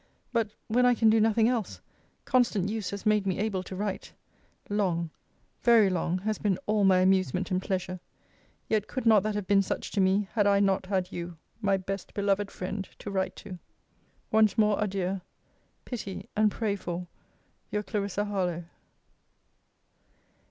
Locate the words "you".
11.11-11.37